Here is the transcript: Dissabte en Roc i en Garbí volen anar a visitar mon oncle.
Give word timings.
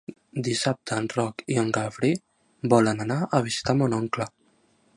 Dissabte 0.45 0.95
en 1.01 1.09
Roc 1.15 1.43
i 1.55 1.59
en 1.63 1.69
Garbí 1.77 2.11
volen 2.75 3.05
anar 3.05 3.19
a 3.37 3.43
visitar 3.49 3.77
mon 3.83 3.95
oncle. 3.99 4.29